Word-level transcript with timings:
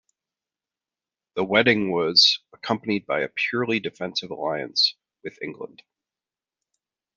The 1.35 1.43
wedding 1.43 1.91
was 1.91 2.39
accompanied 2.53 3.05
by 3.05 3.19
a 3.19 3.27
purely 3.29 3.79
defensive 3.79 4.31
alliance 4.31 4.95
with 5.23 5.37
England. 5.43 5.83